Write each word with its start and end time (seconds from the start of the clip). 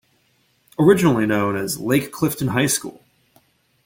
Originally 0.79 1.27
known 1.27 1.55
as 1.55 1.79
"Lake 1.79 2.11
Clifton 2.11 2.47
High 2.47 2.65
School". 2.65 3.03